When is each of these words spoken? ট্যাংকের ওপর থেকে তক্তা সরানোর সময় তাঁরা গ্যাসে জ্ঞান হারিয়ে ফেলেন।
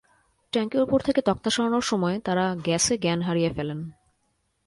ট্যাংকের 0.53 0.81
ওপর 0.81 0.99
থেকে 0.99 1.21
তক্তা 1.21 1.49
সরানোর 1.49 1.81
সময় 1.81 2.19
তাঁরা 2.19 2.45
গ্যাসে 2.55 2.97
জ্ঞান 2.97 3.19
হারিয়ে 3.21 3.51
ফেলেন। 3.53 3.79